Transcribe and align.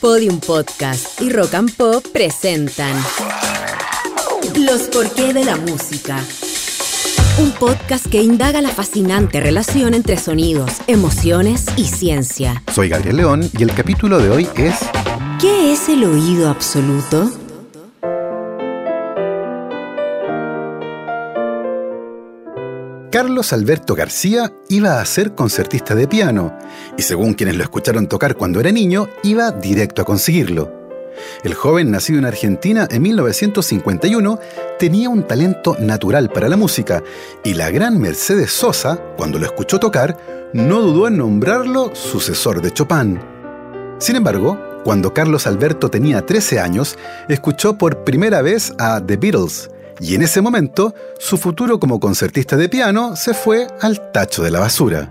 Podium 0.00 0.38
Podcast 0.38 1.20
y 1.20 1.30
Rock 1.30 1.54
and 1.54 1.74
Pop 1.74 2.04
presentan 2.12 2.94
Los 4.56 4.82
porqué 4.82 5.32
de 5.32 5.44
la 5.44 5.56
música. 5.56 6.18
Un 7.38 7.50
podcast 7.52 8.06
que 8.06 8.22
indaga 8.22 8.60
la 8.60 8.68
fascinante 8.68 9.40
relación 9.40 9.94
entre 9.94 10.16
sonidos, 10.16 10.72
emociones 10.86 11.66
y 11.76 11.84
ciencia. 11.84 12.62
Soy 12.72 12.88
Gabriel 12.88 13.16
León 13.16 13.50
y 13.58 13.62
el 13.62 13.74
capítulo 13.74 14.18
de 14.18 14.30
hoy 14.30 14.48
es 14.56 14.76
¿Qué 15.40 15.72
es 15.72 15.88
el 15.88 16.04
oído 16.04 16.48
absoluto? 16.48 17.30
Carlos 23.18 23.52
Alberto 23.52 23.96
García 23.96 24.52
iba 24.68 25.00
a 25.00 25.04
ser 25.04 25.34
concertista 25.34 25.96
de 25.96 26.06
piano 26.06 26.56
y 26.96 27.02
según 27.02 27.34
quienes 27.34 27.56
lo 27.56 27.64
escucharon 27.64 28.06
tocar 28.06 28.36
cuando 28.36 28.60
era 28.60 28.70
niño, 28.70 29.08
iba 29.24 29.50
directo 29.50 30.02
a 30.02 30.04
conseguirlo. 30.04 30.72
El 31.42 31.54
joven, 31.54 31.90
nacido 31.90 32.20
en 32.20 32.26
Argentina 32.26 32.86
en 32.88 33.02
1951, 33.02 34.38
tenía 34.78 35.10
un 35.10 35.24
talento 35.24 35.76
natural 35.80 36.30
para 36.30 36.48
la 36.48 36.56
música 36.56 37.02
y 37.42 37.54
la 37.54 37.72
gran 37.72 38.00
Mercedes 38.00 38.52
Sosa, 38.52 39.02
cuando 39.16 39.40
lo 39.40 39.46
escuchó 39.46 39.80
tocar, 39.80 40.16
no 40.52 40.80
dudó 40.80 41.08
en 41.08 41.16
nombrarlo 41.16 41.92
sucesor 41.96 42.62
de 42.62 42.70
Chopin. 42.70 43.18
Sin 43.98 44.14
embargo, 44.14 44.56
cuando 44.84 45.12
Carlos 45.12 45.48
Alberto 45.48 45.90
tenía 45.90 46.24
13 46.24 46.60
años, 46.60 46.96
escuchó 47.28 47.76
por 47.78 48.04
primera 48.04 48.42
vez 48.42 48.72
a 48.78 49.04
The 49.04 49.16
Beatles, 49.16 49.70
y 50.00 50.14
en 50.14 50.22
ese 50.22 50.40
momento 50.40 50.94
su 51.18 51.36
futuro 51.36 51.78
como 51.80 52.00
concertista 52.00 52.56
de 52.56 52.68
piano 52.68 53.16
se 53.16 53.34
fue 53.34 53.66
al 53.80 54.12
tacho 54.12 54.42
de 54.42 54.50
la 54.50 54.60
basura. 54.60 55.10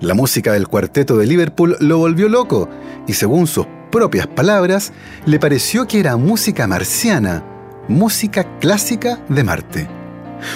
La 0.00 0.14
música 0.14 0.52
del 0.52 0.68
cuarteto 0.68 1.16
de 1.16 1.26
Liverpool 1.26 1.76
lo 1.80 1.98
volvió 1.98 2.28
loco 2.28 2.68
y 3.06 3.12
según 3.12 3.46
sus 3.46 3.66
propias 3.90 4.26
palabras, 4.26 4.92
le 5.26 5.38
pareció 5.38 5.86
que 5.86 6.00
era 6.00 6.16
música 6.16 6.66
marciana, 6.66 7.44
música 7.88 8.58
clásica 8.58 9.20
de 9.28 9.44
Marte. 9.44 9.88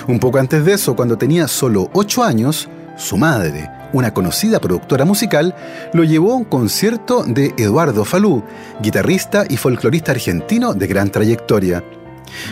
Un 0.08 0.18
poco 0.18 0.38
antes 0.38 0.64
de 0.64 0.72
eso, 0.74 0.96
cuando 0.96 1.18
tenía 1.18 1.48
solo 1.48 1.90
8 1.92 2.22
años, 2.22 2.68
su 2.96 3.16
madre, 3.16 3.70
una 3.92 4.14
conocida 4.14 4.60
productora 4.60 5.04
musical, 5.04 5.54
lo 5.92 6.04
llevó 6.04 6.32
a 6.32 6.36
un 6.36 6.44
concierto 6.44 7.24
de 7.24 7.52
Eduardo 7.58 8.04
Falú, 8.04 8.42
guitarrista 8.80 9.44
y 9.48 9.56
folclorista 9.56 10.12
argentino 10.12 10.74
de 10.74 10.86
gran 10.86 11.10
trayectoria. 11.10 11.84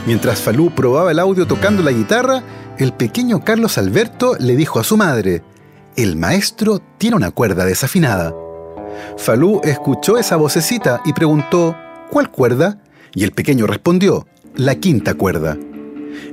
Mientras 0.06 0.40
Falú 0.40 0.74
probaba 0.74 1.10
el 1.10 1.18
audio 1.18 1.46
tocando 1.46 1.82
la 1.82 1.92
guitarra, 1.92 2.42
el 2.78 2.92
pequeño 2.92 3.44
Carlos 3.44 3.78
Alberto 3.78 4.36
le 4.38 4.56
dijo 4.56 4.80
a 4.80 4.84
su 4.84 4.96
madre, 4.96 5.42
el 5.96 6.16
maestro 6.16 6.80
tiene 6.98 7.16
una 7.16 7.30
cuerda 7.30 7.64
desafinada. 7.64 8.34
Falú 9.16 9.60
escuchó 9.64 10.18
esa 10.18 10.36
vocecita 10.36 11.02
y 11.04 11.12
preguntó, 11.12 11.76
¿cuál 12.10 12.30
cuerda? 12.30 12.78
Y 13.14 13.24
el 13.24 13.32
pequeño 13.32 13.66
respondió, 13.66 14.26
la 14.54 14.74
quinta 14.76 15.14
cuerda. 15.14 15.56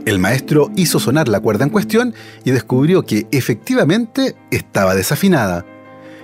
El 0.06 0.20
maestro 0.20 0.72
hizo 0.76 1.00
sonar 1.00 1.28
la 1.28 1.40
cuerda 1.40 1.66
en 1.66 1.72
cuestión 1.72 2.14
y 2.44 2.52
descubrió 2.52 3.04
que 3.04 3.28
efectivamente 3.32 4.36
estaba 4.52 4.96
desafinada. 4.96 5.66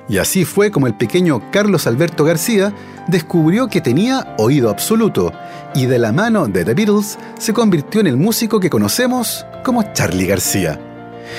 Y 0.07 0.19
así 0.19 0.45
fue 0.45 0.69
como 0.69 0.87
el 0.87 0.93
pequeño 0.93 1.41
Carlos 1.51 1.87
Alberto 1.87 2.23
García 2.23 2.73
descubrió 3.07 3.67
que 3.67 3.81
tenía 3.81 4.35
oído 4.37 4.69
absoluto 4.69 5.33
y 5.73 5.87
de 5.87 5.99
la 5.99 6.11
mano 6.11 6.47
de 6.47 6.63
The 6.63 6.73
Beatles 6.73 7.17
se 7.39 7.53
convirtió 7.53 8.01
en 8.01 8.07
el 8.07 8.17
músico 8.17 8.59
que 8.59 8.69
conocemos 8.69 9.45
como 9.63 9.93
Charlie 9.93 10.27
García. 10.27 10.79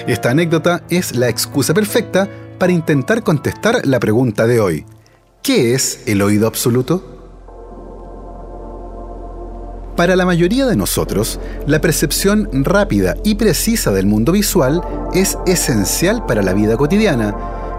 Esta 0.07 0.31
anécdota 0.31 0.83
es 0.91 1.15
la 1.15 1.29
excusa 1.29 1.75
perfecta 1.75 2.29
para 2.59 2.73
intentar 2.73 3.23
contestar 3.23 3.87
la 3.87 4.01
pregunta 4.01 4.47
de 4.47 4.61
hoy. 4.61 4.85
¿Qué 5.43 5.75
es 5.75 6.03
el 6.07 6.23
oído 6.23 6.49
absoluto? 6.49 7.13
Para 9.97 10.17
la 10.17 10.27
mayoría 10.27 10.67
de 10.67 10.77
nosotros, 10.77 11.41
la 11.67 11.81
percepción 11.81 12.49
rápida 12.65 13.15
y 13.25 13.37
precisa 13.37 13.93
del 13.93 14.07
mundo 14.07 14.33
visual 14.33 14.83
es 15.15 15.39
esencial 15.47 16.27
para 16.27 16.43
la 16.43 16.53
vida 16.53 16.77
cotidiana 16.77 17.35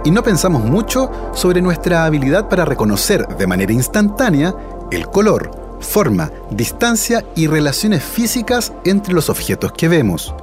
y 0.08 0.12
no 0.12 0.24
pensamos 0.24 0.64
mucho 0.64 1.12
sobre 1.34 1.62
nuestra 1.62 2.06
habilidad 2.06 2.48
para 2.48 2.64
reconocer 2.64 3.28
de 3.28 3.46
manera 3.46 3.74
instantánea 3.74 4.56
el 4.90 5.06
color, 5.08 5.52
forma, 5.82 6.32
distancia 6.50 7.26
y 7.36 7.48
relaciones 7.48 8.06
físicas 8.06 8.72
entre 8.86 9.14
los 9.14 9.30
objetos 9.30 9.74
que 9.74 9.90
vemos. 9.90 10.34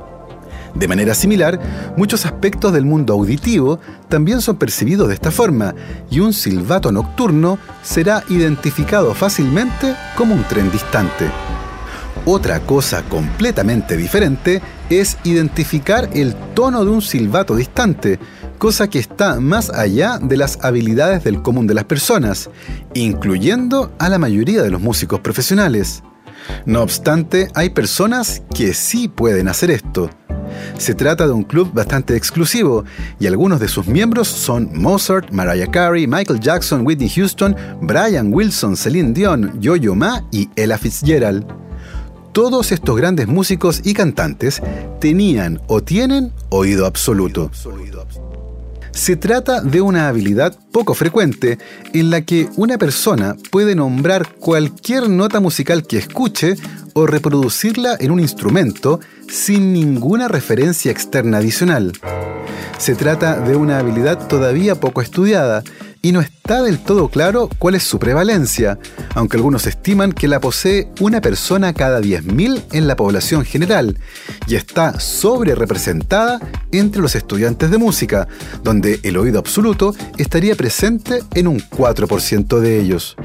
De 0.75 0.87
manera 0.87 1.15
similar, 1.15 1.59
muchos 1.97 2.27
aspectos 2.27 2.75
del 2.75 2.85
mundo 2.85 3.15
auditivo 3.15 3.81
también 4.11 4.43
son 4.43 4.57
percibidos 4.57 5.09
de 5.09 5.15
esta 5.15 5.31
forma 5.31 5.75
y 6.11 6.21
un 6.21 6.35
silbato 6.35 6.93
nocturno 6.93 7.57
será 7.83 8.23
identificado 8.29 9.15
fácilmente 9.15 9.97
como 10.15 10.35
un 10.35 10.45
tren 10.45 10.71
distante. 10.71 11.31
Otra 12.27 12.61
cosa 12.61 13.03
completamente 13.05 13.97
diferente 13.97 14.61
es 14.91 15.19
identificar 15.25 16.09
el 16.13 16.35
tono 16.55 16.85
de 16.85 16.91
un 16.91 17.03
silbato 17.03 17.57
distante, 17.57 18.19
cosa 18.59 18.89
que 18.89 18.99
está 18.99 19.41
más 19.41 19.71
allá 19.71 20.19
de 20.19 20.37
las 20.37 20.59
habilidades 20.63 21.25
del 21.25 21.43
común 21.43 21.67
de 21.67 21.75
las 21.75 21.85
personas, 21.85 22.51
incluyendo 22.95 23.93
a 23.99 24.09
la 24.09 24.19
mayoría 24.19 24.63
de 24.63 24.71
los 24.71 24.81
músicos 24.81 25.21
profesionales. 25.21 26.03
No 26.67 26.83
obstante, 26.83 27.49
hay 27.55 27.71
personas 27.71 28.43
que 28.55 28.75
sí 28.75 29.09
pueden 29.09 29.49
hacer 29.49 29.71
esto. 29.71 30.11
Se 30.79 30.95
trata 30.95 31.27
de 31.27 31.33
un 31.33 31.43
club 31.43 31.73
bastante 31.73 32.17
exclusivo 32.17 32.85
y 33.19 33.27
algunos 33.27 33.61
de 33.61 33.69
sus 33.69 33.87
miembros 33.87 34.29
son 34.29 34.71
Mozart, 34.75 35.31
Mariah 35.31 35.71
Carey, 35.71 36.07
Michael 36.07 36.41
Jackson, 36.41 36.87
Whitney 36.87 37.09
Houston, 37.09 37.57
Brian 37.81 38.33
Wilson, 38.33 38.77
Celine 38.77 39.13
Dion, 39.13 39.61
Yo-Yo 39.61 39.95
Ma 39.95 40.25
y 40.31 40.49
Ella 40.57 40.79
Fitzgerald. 40.79 41.64
Todos 42.35 42.73
estos 42.73 42.97
grandes 42.97 43.29
músicos 43.29 43.81
y 43.85 43.95
cantantes 43.95 44.61
tenían 45.01 45.61
o 45.69 45.85
tienen 45.85 46.33
oído 46.49 46.85
absoluto. 46.85 47.49
Se 48.91 49.15
trata 49.15 49.61
de 49.61 49.81
una 49.81 50.09
habilidad 50.09 50.59
poco 50.73 50.95
frecuente 50.95 51.59
en 51.93 52.11
la 52.11 52.23
que 52.23 52.49
una 52.57 52.77
persona 52.77 53.37
puede 53.53 53.77
nombrar 53.77 54.35
cualquier 54.35 55.09
nota 55.09 55.39
musical 55.39 55.87
que 55.87 55.99
escuche 55.99 56.57
o 56.93 57.07
reproducirla 57.07 57.97
en 58.01 58.11
un 58.11 58.19
instrumento 58.19 58.99
sin 59.29 59.73
ninguna 59.73 60.27
referencia 60.27 60.91
externa 60.91 61.39
adicional. 61.39 61.93
Se 62.79 62.97
trata 62.97 63.39
de 63.39 63.55
una 63.55 63.79
habilidad 63.79 64.27
todavía 64.27 64.75
poco 64.75 65.03
estudiada 65.03 65.63
y 66.05 66.13
no 66.13 66.21
está 66.21 66.63
del 66.63 66.81
todo 66.81 67.09
claro 67.09 67.49
cuál 67.59 67.77
es 67.77 67.83
su 67.83 67.99
prevalencia, 67.99 68.79
aunque 69.15 69.39
algunos 69.39 69.67
estiman 69.67 70.13
que 70.13 70.29
la 70.29 70.39
posee 70.39 70.91
una 71.01 71.23
persona 71.23 71.73
cada 71.73 71.99
10.000 72.03 72.63
en 72.73 72.87
la 72.87 72.95
población 72.95 73.43
general 73.43 73.99
y 74.47 74.57
está 74.57 75.01
sobre 75.01 75.55
representada 75.55 76.41
entre 76.73 77.01
los 77.01 77.15
estudiantes 77.15 77.71
de 77.71 77.79
música, 77.79 78.29
donde 78.63 79.01
el 79.03 79.17
oído 79.17 79.39
absoluto 79.39 79.95
estaría 80.19 80.55
presente 80.57 81.23
en 81.33 81.47
un 81.47 81.59
4% 81.59 82.61
de 82.61 82.81
ellos. 82.81 83.17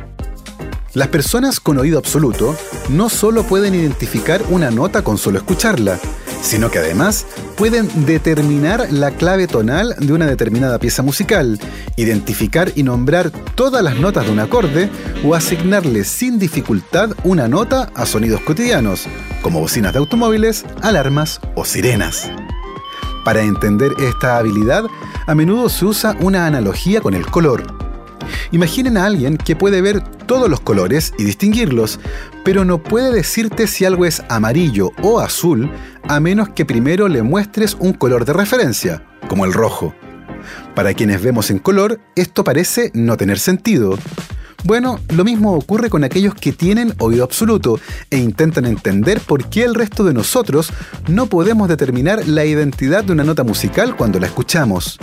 Las 0.93 1.09
personas 1.09 1.59
con 1.59 1.79
oído 1.79 1.99
absoluto 1.99 2.55
no 2.87 3.09
solo 3.09 3.43
pueden 3.43 3.75
identificar 3.75 4.41
una 4.49 4.71
nota 4.71 5.03
con 5.03 5.17
solo 5.17 5.37
escucharla, 5.37 5.99
sino 6.41 6.71
que 6.71 6.79
además 6.79 7.25
pueden 7.55 8.05
determinar 8.05 8.91
la 8.91 9.11
clave 9.11 9.47
tonal 9.47 9.95
de 9.99 10.13
una 10.13 10.27
determinada 10.27 10.79
pieza 10.79 11.03
musical, 11.03 11.59
identificar 11.95 12.71
y 12.75 12.83
nombrar 12.83 13.31
todas 13.55 13.83
las 13.83 13.97
notas 13.97 14.25
de 14.25 14.31
un 14.31 14.39
acorde 14.39 14.89
o 15.23 15.35
asignarle 15.35 16.03
sin 16.03 16.39
dificultad 16.39 17.11
una 17.23 17.47
nota 17.47 17.91
a 17.95 18.05
sonidos 18.05 18.41
cotidianos, 18.41 19.07
como 19.41 19.59
bocinas 19.59 19.93
de 19.93 19.99
automóviles, 19.99 20.65
alarmas 20.81 21.39
o 21.55 21.65
sirenas. 21.65 22.29
Para 23.25 23.41
entender 23.41 23.91
esta 23.99 24.37
habilidad, 24.37 24.85
a 25.27 25.35
menudo 25.35 25.69
se 25.69 25.85
usa 25.85 26.15
una 26.21 26.47
analogía 26.47 27.01
con 27.01 27.13
el 27.13 27.25
color. 27.25 27.78
Imaginen 28.51 28.97
a 28.97 29.05
alguien 29.05 29.37
que 29.37 29.55
puede 29.55 29.81
ver 29.81 30.01
todos 30.25 30.49
los 30.49 30.59
colores 30.59 31.13
y 31.17 31.23
distinguirlos, 31.23 31.99
pero 32.43 32.65
no 32.65 32.81
puede 32.81 33.11
decirte 33.11 33.67
si 33.67 33.85
algo 33.85 34.05
es 34.05 34.23
amarillo 34.29 34.91
o 35.01 35.19
azul 35.19 35.69
a 36.07 36.19
menos 36.19 36.49
que 36.49 36.65
primero 36.65 37.07
le 37.07 37.23
muestres 37.23 37.75
un 37.79 37.93
color 37.93 38.25
de 38.25 38.33
referencia, 38.33 39.03
como 39.27 39.45
el 39.45 39.53
rojo. 39.53 39.93
Para 40.75 40.93
quienes 40.93 41.21
vemos 41.21 41.51
en 41.51 41.59
color, 41.59 41.99
esto 42.15 42.43
parece 42.43 42.91
no 42.93 43.17
tener 43.17 43.39
sentido. 43.39 43.97
Bueno, 44.63 44.99
lo 45.15 45.23
mismo 45.23 45.53
ocurre 45.53 45.89
con 45.89 46.03
aquellos 46.03 46.35
que 46.35 46.51
tienen 46.51 46.93
oído 46.99 47.23
absoluto 47.23 47.79
e 48.09 48.17
intentan 48.17 48.65
entender 48.65 49.21
por 49.21 49.49
qué 49.49 49.63
el 49.63 49.73
resto 49.73 50.03
de 50.03 50.13
nosotros 50.13 50.71
no 51.07 51.27
podemos 51.27 51.69
determinar 51.69 52.27
la 52.27 52.45
identidad 52.45 53.03
de 53.03 53.13
una 53.13 53.23
nota 53.23 53.43
musical 53.43 53.95
cuando 53.95 54.19
la 54.19 54.27
escuchamos. 54.27 54.99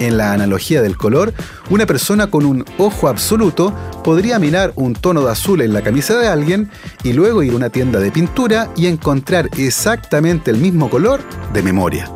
En 0.00 0.16
la 0.16 0.32
analogía 0.32 0.80
del 0.80 0.96
color, 0.96 1.34
una 1.70 1.86
persona 1.86 2.28
con 2.28 2.44
un 2.44 2.64
ojo 2.78 3.08
absoluto 3.08 3.74
podría 4.04 4.38
mirar 4.38 4.72
un 4.76 4.94
tono 4.94 5.22
de 5.22 5.32
azul 5.32 5.60
en 5.60 5.72
la 5.72 5.82
camisa 5.82 6.16
de 6.16 6.28
alguien 6.28 6.70
y 7.02 7.12
luego 7.12 7.42
ir 7.42 7.52
a 7.52 7.56
una 7.56 7.70
tienda 7.70 7.98
de 7.98 8.12
pintura 8.12 8.70
y 8.76 8.86
encontrar 8.86 9.50
exactamente 9.56 10.50
el 10.50 10.58
mismo 10.58 10.88
color 10.88 11.20
de 11.52 11.62
memoria. 11.62 12.10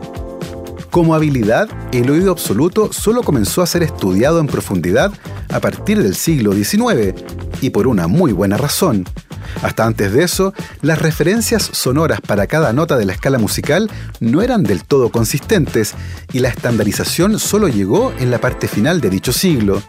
Como 0.90 1.14
habilidad, 1.14 1.68
el 1.92 2.10
oído 2.10 2.32
absoluto 2.32 2.92
solo 2.92 3.22
comenzó 3.22 3.62
a 3.62 3.66
ser 3.66 3.82
estudiado 3.82 4.40
en 4.40 4.46
profundidad 4.46 5.12
a 5.48 5.58
partir 5.58 6.02
del 6.02 6.14
siglo 6.14 6.52
XIX, 6.52 7.14
y 7.62 7.70
por 7.70 7.86
una 7.86 8.08
muy 8.08 8.32
buena 8.32 8.58
razón. 8.58 9.06
Hasta 9.62 9.84
antes 9.84 10.12
de 10.12 10.24
eso, 10.24 10.54
las 10.80 11.00
referencias 11.00 11.62
sonoras 11.72 12.20
para 12.20 12.46
cada 12.46 12.72
nota 12.72 12.96
de 12.96 13.04
la 13.04 13.12
escala 13.12 13.38
musical 13.38 13.90
no 14.20 14.42
eran 14.42 14.62
del 14.62 14.84
todo 14.84 15.10
consistentes, 15.10 15.94
y 16.32 16.38
la 16.38 16.48
estandarización 16.48 17.38
solo 17.38 17.68
llegó 17.68 18.12
en 18.18 18.30
la 18.30 18.40
parte 18.40 18.68
final 18.68 19.00
de 19.00 19.10
dicho 19.10 19.32
siglo. 19.32 19.82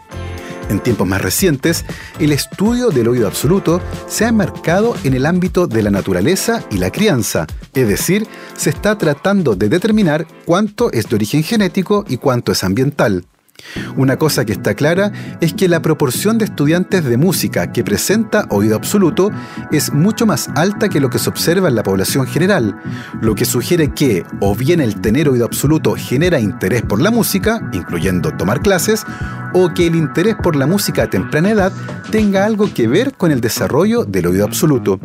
En 0.70 0.80
tiempos 0.80 1.06
más 1.06 1.20
recientes, 1.20 1.84
el 2.18 2.32
estudio 2.32 2.88
del 2.88 3.08
oído 3.08 3.26
absoluto 3.26 3.80
se 4.08 4.24
ha 4.24 4.28
enmarcado 4.28 4.96
en 5.04 5.14
el 5.14 5.26
ámbito 5.26 5.66
de 5.66 5.82
la 5.82 5.90
naturaleza 5.90 6.64
y 6.70 6.78
la 6.78 6.90
crianza, 6.90 7.46
es 7.74 7.86
decir, 7.86 8.26
se 8.56 8.70
está 8.70 8.96
tratando 8.96 9.56
de 9.56 9.68
determinar 9.68 10.26
cuánto 10.46 10.90
es 10.92 11.08
de 11.08 11.16
origen 11.16 11.42
genético 11.42 12.04
y 12.08 12.16
cuánto 12.16 12.52
es 12.52 12.64
ambiental. 12.64 13.26
Una 13.96 14.16
cosa 14.16 14.44
que 14.44 14.52
está 14.52 14.74
clara 14.74 15.12
es 15.40 15.54
que 15.54 15.68
la 15.68 15.80
proporción 15.80 16.38
de 16.38 16.44
estudiantes 16.44 17.04
de 17.04 17.16
música 17.16 17.72
que 17.72 17.84
presenta 17.84 18.46
oído 18.50 18.76
absoluto 18.76 19.30
es 19.72 19.92
mucho 19.92 20.26
más 20.26 20.48
alta 20.54 20.88
que 20.88 21.00
lo 21.00 21.10
que 21.10 21.18
se 21.18 21.30
observa 21.30 21.68
en 21.68 21.74
la 21.74 21.82
población 21.82 22.26
general, 22.26 22.80
lo 23.20 23.34
que 23.34 23.44
sugiere 23.44 23.92
que 23.92 24.24
o 24.40 24.54
bien 24.54 24.80
el 24.80 25.00
tener 25.00 25.28
oído 25.28 25.44
absoluto 25.44 25.94
genera 25.96 26.40
interés 26.40 26.82
por 26.82 27.00
la 27.00 27.10
música, 27.10 27.60
incluyendo 27.72 28.32
tomar 28.36 28.60
clases, 28.60 29.04
o 29.52 29.72
que 29.72 29.86
el 29.86 29.94
interés 29.94 30.34
por 30.34 30.56
la 30.56 30.66
música 30.66 31.04
a 31.04 31.10
temprana 31.10 31.50
edad 31.50 31.72
tenga 32.10 32.44
algo 32.44 32.72
que 32.72 32.88
ver 32.88 33.14
con 33.14 33.30
el 33.30 33.40
desarrollo 33.40 34.04
del 34.04 34.26
oído 34.26 34.44
absoluto. 34.44 34.98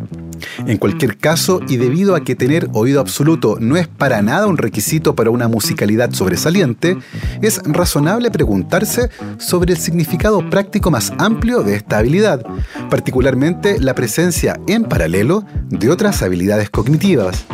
En 0.66 0.78
cualquier 0.78 1.16
caso, 1.16 1.60
y 1.68 1.76
debido 1.76 2.14
a 2.14 2.20
que 2.20 2.34
tener 2.34 2.68
oído 2.72 3.00
absoluto 3.00 3.56
no 3.60 3.76
es 3.76 3.88
para 3.88 4.22
nada 4.22 4.46
un 4.46 4.56
requisito 4.56 5.14
para 5.14 5.30
una 5.30 5.48
musicalidad 5.48 6.12
sobresaliente, 6.12 6.98
es 7.42 7.60
razonable 7.64 8.30
preguntarse 8.30 9.10
sobre 9.38 9.72
el 9.72 9.78
significado 9.78 10.48
práctico 10.50 10.90
más 10.90 11.12
amplio 11.18 11.62
de 11.62 11.76
esta 11.76 11.98
habilidad, 11.98 12.44
particularmente 12.88 13.78
la 13.80 13.94
presencia 13.94 14.58
en 14.66 14.84
paralelo 14.84 15.44
de 15.68 15.90
otras 15.90 16.22
habilidades 16.22 16.70
cognitivas. 16.70 17.44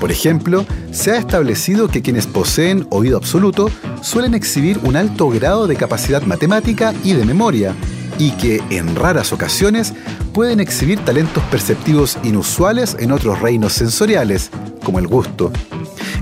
Por 0.00 0.12
ejemplo, 0.12 0.64
se 0.92 1.10
ha 1.12 1.16
establecido 1.16 1.88
que 1.88 2.02
quienes 2.02 2.26
poseen 2.26 2.86
oído 2.90 3.16
absoluto 3.16 3.68
suelen 4.00 4.34
exhibir 4.34 4.78
un 4.84 4.96
alto 4.96 5.28
grado 5.28 5.66
de 5.66 5.74
capacidad 5.74 6.22
matemática 6.22 6.94
y 7.02 7.14
de 7.14 7.24
memoria, 7.24 7.74
y 8.16 8.32
que 8.32 8.60
en 8.70 8.94
raras 8.96 9.32
ocasiones 9.32 9.94
pueden 10.32 10.60
exhibir 10.60 10.98
talentos 11.04 11.42
perceptivos 11.44 12.18
inusuales 12.22 12.96
en 12.98 13.12
otros 13.12 13.40
reinos 13.40 13.72
sensoriales, 13.72 14.50
como 14.84 14.98
el 14.98 15.06
gusto. 15.06 15.52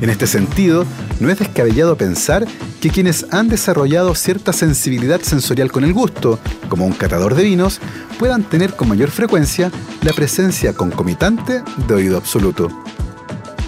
En 0.00 0.10
este 0.10 0.26
sentido, 0.26 0.84
no 1.20 1.30
es 1.30 1.38
descabellado 1.38 1.96
pensar 1.96 2.46
que 2.80 2.90
quienes 2.90 3.26
han 3.30 3.48
desarrollado 3.48 4.14
cierta 4.14 4.52
sensibilidad 4.52 5.20
sensorial 5.20 5.72
con 5.72 5.84
el 5.84 5.92
gusto, 5.92 6.38
como 6.68 6.84
un 6.86 6.92
catador 6.92 7.34
de 7.34 7.44
vinos, 7.44 7.80
puedan 8.18 8.42
tener 8.42 8.74
con 8.74 8.88
mayor 8.88 9.10
frecuencia 9.10 9.70
la 10.02 10.12
presencia 10.12 10.72
concomitante 10.72 11.62
de 11.86 11.94
oído 11.94 12.16
absoluto. 12.16 12.68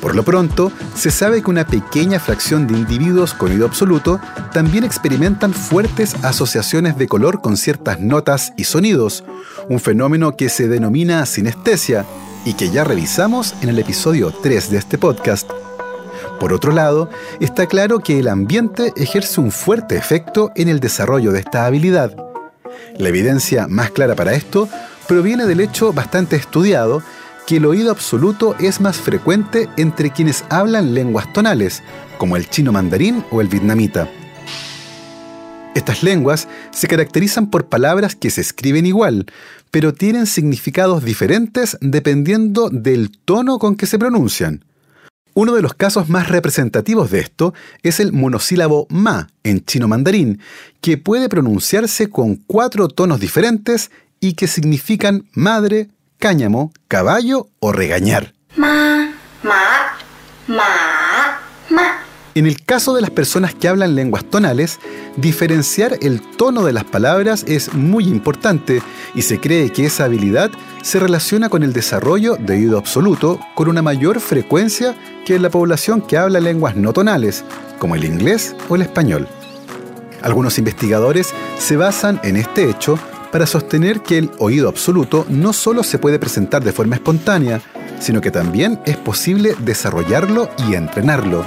Por 0.08 0.16
lo 0.16 0.22
pronto, 0.22 0.72
se 0.94 1.10
sabe 1.10 1.42
que 1.42 1.50
una 1.50 1.66
pequeña 1.66 2.18
fracción 2.18 2.66
de 2.66 2.72
individuos 2.72 3.34
con 3.34 3.50
oído 3.50 3.66
absoluto 3.66 4.18
también 4.54 4.82
experimentan 4.82 5.52
fuertes 5.52 6.16
asociaciones 6.24 6.96
de 6.96 7.06
color 7.06 7.42
con 7.42 7.58
ciertas 7.58 8.00
notas 8.00 8.54
y 8.56 8.64
sonidos, 8.64 9.22
un 9.68 9.80
fenómeno 9.80 10.34
que 10.34 10.48
se 10.48 10.66
denomina 10.66 11.26
sinestesia 11.26 12.06
y 12.46 12.54
que 12.54 12.70
ya 12.70 12.84
revisamos 12.84 13.54
en 13.60 13.68
el 13.68 13.78
episodio 13.78 14.32
3 14.32 14.70
de 14.70 14.78
este 14.78 14.96
podcast. 14.96 15.50
Por 16.40 16.54
otro 16.54 16.72
lado, 16.72 17.10
está 17.40 17.66
claro 17.66 17.98
que 17.98 18.18
el 18.18 18.28
ambiente 18.28 18.94
ejerce 18.96 19.42
un 19.42 19.52
fuerte 19.52 19.98
efecto 19.98 20.52
en 20.54 20.68
el 20.68 20.80
desarrollo 20.80 21.32
de 21.32 21.40
esta 21.40 21.66
habilidad. 21.66 22.16
La 22.96 23.10
evidencia 23.10 23.68
más 23.68 23.90
clara 23.90 24.14
para 24.14 24.32
esto 24.32 24.70
proviene 25.06 25.44
del 25.44 25.60
hecho 25.60 25.92
bastante 25.92 26.36
estudiado 26.36 27.02
que 27.48 27.56
el 27.56 27.64
oído 27.64 27.90
absoluto 27.90 28.54
es 28.60 28.78
más 28.78 28.98
frecuente 28.98 29.70
entre 29.78 30.10
quienes 30.10 30.44
hablan 30.50 30.92
lenguas 30.92 31.32
tonales, 31.32 31.82
como 32.18 32.36
el 32.36 32.50
chino 32.50 32.72
mandarín 32.72 33.24
o 33.30 33.40
el 33.40 33.48
vietnamita. 33.48 34.06
Estas 35.74 36.02
lenguas 36.02 36.46
se 36.72 36.88
caracterizan 36.88 37.48
por 37.48 37.70
palabras 37.70 38.14
que 38.14 38.28
se 38.28 38.42
escriben 38.42 38.84
igual, 38.84 39.24
pero 39.70 39.94
tienen 39.94 40.26
significados 40.26 41.02
diferentes 41.02 41.78
dependiendo 41.80 42.68
del 42.68 43.12
tono 43.24 43.58
con 43.58 43.76
que 43.76 43.86
se 43.86 43.98
pronuncian. 43.98 44.62
Uno 45.32 45.54
de 45.54 45.62
los 45.62 45.72
casos 45.72 46.10
más 46.10 46.28
representativos 46.28 47.10
de 47.10 47.20
esto 47.20 47.54
es 47.82 47.98
el 47.98 48.12
monosílabo 48.12 48.86
ma 48.90 49.28
en 49.42 49.64
chino 49.64 49.88
mandarín, 49.88 50.38
que 50.82 50.98
puede 50.98 51.30
pronunciarse 51.30 52.10
con 52.10 52.36
cuatro 52.36 52.88
tonos 52.88 53.20
diferentes 53.20 53.90
y 54.20 54.34
que 54.34 54.48
significan 54.48 55.24
madre, 55.32 55.88
cáñamo, 56.18 56.72
caballo 56.88 57.48
o 57.60 57.72
regañar. 57.72 58.34
Ma, 58.56 59.12
ma, 59.42 59.96
ma, 60.46 61.40
ma. 61.70 61.98
En 62.34 62.46
el 62.46 62.62
caso 62.64 62.94
de 62.94 63.00
las 63.00 63.10
personas 63.10 63.54
que 63.54 63.66
hablan 63.66 63.94
lenguas 63.94 64.24
tonales, 64.24 64.78
diferenciar 65.16 65.98
el 66.02 66.20
tono 66.20 66.64
de 66.64 66.72
las 66.72 66.84
palabras 66.84 67.44
es 67.48 67.74
muy 67.74 68.04
importante 68.04 68.80
y 69.14 69.22
se 69.22 69.40
cree 69.40 69.72
que 69.72 69.86
esa 69.86 70.04
habilidad 70.04 70.50
se 70.82 71.00
relaciona 71.00 71.48
con 71.48 71.64
el 71.64 71.72
desarrollo 71.72 72.36
de 72.36 72.54
oído 72.54 72.78
absoluto 72.78 73.40
con 73.56 73.68
una 73.68 73.82
mayor 73.82 74.20
frecuencia 74.20 74.94
que 75.24 75.34
en 75.34 75.42
la 75.42 75.50
población 75.50 76.00
que 76.00 76.16
habla 76.16 76.38
lenguas 76.38 76.76
no 76.76 76.92
tonales, 76.92 77.44
como 77.78 77.96
el 77.96 78.04
inglés 78.04 78.54
o 78.68 78.76
el 78.76 78.82
español. 78.82 79.26
Algunos 80.22 80.58
investigadores 80.58 81.34
se 81.58 81.76
basan 81.76 82.20
en 82.22 82.36
este 82.36 82.70
hecho 82.70 82.98
para 83.30 83.46
sostener 83.46 84.00
que 84.00 84.18
el 84.18 84.30
oído 84.38 84.68
absoluto 84.68 85.26
no 85.28 85.52
solo 85.52 85.82
se 85.82 85.98
puede 85.98 86.18
presentar 86.18 86.62
de 86.64 86.72
forma 86.72 86.96
espontánea, 86.96 87.60
sino 88.00 88.20
que 88.20 88.30
también 88.30 88.80
es 88.86 88.96
posible 88.96 89.54
desarrollarlo 89.60 90.48
y 90.68 90.74
entrenarlo. 90.74 91.44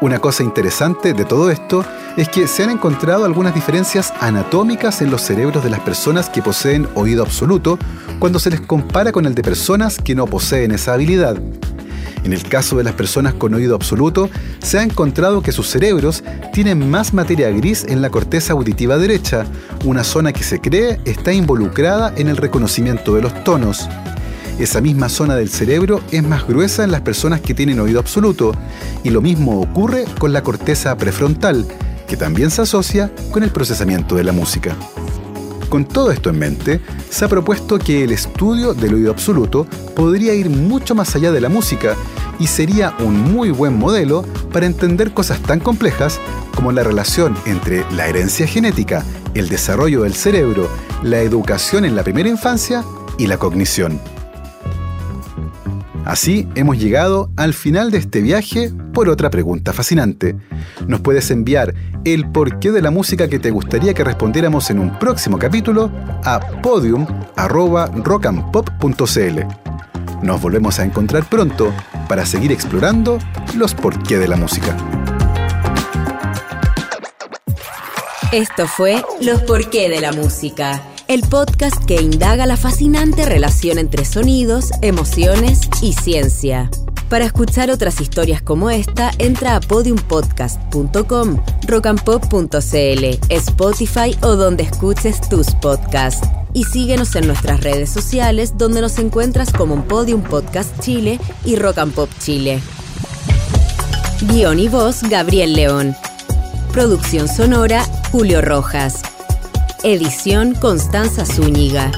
Una 0.00 0.18
cosa 0.18 0.42
interesante 0.42 1.14
de 1.14 1.24
todo 1.24 1.50
esto 1.50 1.84
es 2.16 2.28
que 2.28 2.48
se 2.48 2.64
han 2.64 2.70
encontrado 2.70 3.24
algunas 3.24 3.54
diferencias 3.54 4.12
anatómicas 4.20 5.00
en 5.00 5.10
los 5.10 5.22
cerebros 5.22 5.62
de 5.62 5.70
las 5.70 5.80
personas 5.80 6.28
que 6.28 6.42
poseen 6.42 6.88
oído 6.94 7.22
absoluto 7.22 7.78
cuando 8.18 8.38
se 8.38 8.50
les 8.50 8.60
compara 8.60 9.12
con 9.12 9.26
el 9.26 9.34
de 9.34 9.42
personas 9.42 9.98
que 9.98 10.14
no 10.14 10.26
poseen 10.26 10.72
esa 10.72 10.94
habilidad. 10.94 11.36
En 12.24 12.32
el 12.32 12.42
caso 12.44 12.76
de 12.76 12.84
las 12.84 12.94
personas 12.94 13.34
con 13.34 13.54
oído 13.54 13.74
absoluto, 13.74 14.30
se 14.62 14.78
ha 14.78 14.82
encontrado 14.82 15.42
que 15.42 15.52
sus 15.52 15.68
cerebros 15.68 16.22
tienen 16.52 16.88
más 16.88 17.12
materia 17.12 17.50
gris 17.50 17.84
en 17.88 18.00
la 18.00 18.10
corteza 18.10 18.52
auditiva 18.52 18.96
derecha, 18.96 19.44
una 19.84 20.04
zona 20.04 20.32
que 20.32 20.44
se 20.44 20.60
cree 20.60 21.00
está 21.04 21.32
involucrada 21.32 22.12
en 22.16 22.28
el 22.28 22.36
reconocimiento 22.36 23.14
de 23.14 23.22
los 23.22 23.44
tonos. 23.44 23.88
Esa 24.58 24.80
misma 24.80 25.08
zona 25.08 25.34
del 25.34 25.48
cerebro 25.48 26.00
es 26.12 26.22
más 26.22 26.46
gruesa 26.46 26.84
en 26.84 26.92
las 26.92 27.00
personas 27.00 27.40
que 27.40 27.54
tienen 27.54 27.80
oído 27.80 27.98
absoluto, 27.98 28.52
y 29.02 29.10
lo 29.10 29.20
mismo 29.20 29.60
ocurre 29.60 30.04
con 30.18 30.32
la 30.32 30.42
corteza 30.42 30.96
prefrontal, 30.96 31.66
que 32.06 32.16
también 32.16 32.50
se 32.50 32.62
asocia 32.62 33.10
con 33.32 33.42
el 33.42 33.50
procesamiento 33.50 34.14
de 34.14 34.24
la 34.24 34.32
música. 34.32 34.76
Con 35.72 35.86
todo 35.86 36.10
esto 36.10 36.28
en 36.28 36.38
mente, 36.38 36.82
se 37.08 37.24
ha 37.24 37.28
propuesto 37.28 37.78
que 37.78 38.04
el 38.04 38.12
estudio 38.12 38.74
del 38.74 38.92
oído 38.92 39.10
absoluto 39.10 39.66
podría 39.96 40.34
ir 40.34 40.50
mucho 40.50 40.94
más 40.94 41.16
allá 41.16 41.32
de 41.32 41.40
la 41.40 41.48
música 41.48 41.96
y 42.38 42.46
sería 42.48 42.94
un 42.98 43.18
muy 43.32 43.50
buen 43.50 43.78
modelo 43.78 44.22
para 44.52 44.66
entender 44.66 45.14
cosas 45.14 45.40
tan 45.40 45.60
complejas 45.60 46.20
como 46.54 46.72
la 46.72 46.82
relación 46.82 47.34
entre 47.46 47.90
la 47.92 48.06
herencia 48.06 48.46
genética, 48.46 49.02
el 49.32 49.48
desarrollo 49.48 50.02
del 50.02 50.12
cerebro, 50.12 50.68
la 51.02 51.20
educación 51.22 51.86
en 51.86 51.96
la 51.96 52.04
primera 52.04 52.28
infancia 52.28 52.84
y 53.16 53.26
la 53.26 53.38
cognición. 53.38 53.98
Así 56.04 56.46
hemos 56.56 56.78
llegado 56.78 57.30
al 57.36 57.54
final 57.54 57.90
de 57.90 57.96
este 57.98 58.20
viaje 58.20 58.70
por 58.92 59.08
otra 59.08 59.30
pregunta 59.30 59.72
fascinante. 59.72 60.36
Nos 60.86 61.00
puedes 61.00 61.30
enviar 61.30 61.74
el 62.04 62.30
porqué 62.30 62.70
de 62.72 62.82
la 62.82 62.90
música 62.90 63.28
que 63.28 63.38
te 63.38 63.50
gustaría 63.50 63.94
que 63.94 64.02
respondiéramos 64.02 64.68
en 64.70 64.80
un 64.80 64.98
próximo 64.98 65.38
capítulo 65.38 65.92
a 66.24 66.40
podium.rockandpop.cl. 66.62 69.40
Nos 70.22 70.40
volvemos 70.40 70.80
a 70.80 70.84
encontrar 70.84 71.28
pronto 71.28 71.72
para 72.08 72.24
seguir 72.26 72.52
explorando 72.52 73.18
los 73.56 73.74
porqué 73.74 74.18
de 74.18 74.28
la 74.28 74.36
música. 74.36 74.76
Esto 78.32 78.66
fue 78.66 79.04
Los 79.20 79.42
porqué 79.42 79.90
de 79.90 80.00
la 80.00 80.12
música 80.12 80.80
el 81.08 81.22
podcast 81.22 81.84
que 81.84 82.00
indaga 82.00 82.46
la 82.46 82.56
fascinante 82.56 83.24
relación 83.24 83.78
entre 83.78 84.04
sonidos, 84.04 84.70
emociones 84.82 85.60
y 85.80 85.92
ciencia. 85.92 86.70
Para 87.08 87.26
escuchar 87.26 87.70
otras 87.70 88.00
historias 88.00 88.40
como 88.40 88.70
esta, 88.70 89.10
entra 89.18 89.56
a 89.56 89.60
podiumpodcast.com, 89.60 91.42
rockandpop.cl, 91.66 93.04
Spotify 93.28 94.16
o 94.22 94.36
donde 94.36 94.62
escuches 94.62 95.20
tus 95.28 95.48
podcasts. 95.56 96.26
Y 96.54 96.64
síguenos 96.64 97.14
en 97.16 97.26
nuestras 97.26 97.60
redes 97.60 97.90
sociales 97.90 98.56
donde 98.56 98.80
nos 98.80 98.98
encuentras 98.98 99.52
como 99.52 99.84
Podium 99.84 100.22
Podcast 100.22 100.78
Chile 100.80 101.20
y 101.44 101.56
Rock 101.56 101.78
and 101.78 101.92
Pop 101.92 102.08
Chile. 102.18 102.62
Guión 104.22 104.58
y 104.58 104.68
voz 104.68 105.02
Gabriel 105.02 105.52
León. 105.52 105.94
Producción 106.72 107.28
sonora 107.28 107.84
Julio 108.10 108.40
Rojas. 108.40 109.02
Edición 109.84 110.54
Constanza 110.54 111.26
Zúñiga. 111.26 111.90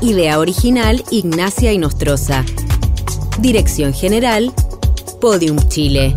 Idea 0.00 0.38
original 0.38 1.02
Ignacia 1.10 1.72
Inostroza. 1.72 2.44
Dirección 3.40 3.92
General 3.92 4.52
Podium 5.20 5.58
Chile. 5.68 6.16